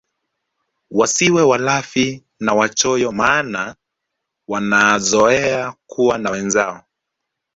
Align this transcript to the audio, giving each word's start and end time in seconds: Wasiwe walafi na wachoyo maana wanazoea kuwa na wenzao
Wasiwe 0.91 1.43
walafi 1.43 2.23
na 2.39 2.53
wachoyo 2.53 3.11
maana 3.11 3.75
wanazoea 4.47 5.75
kuwa 5.85 6.17
na 6.17 6.31
wenzao 6.31 6.83